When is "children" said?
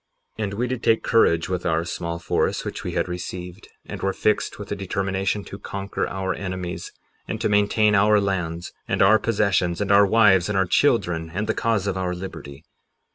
10.65-11.29